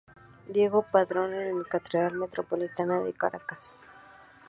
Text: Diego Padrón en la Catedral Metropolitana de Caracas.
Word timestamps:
Diego 0.49 0.81
Padrón 0.91 1.35
en 1.35 1.59
la 1.59 1.63
Catedral 1.65 2.15
Metropolitana 2.15 3.01
de 3.01 3.13
Caracas. 3.13 3.77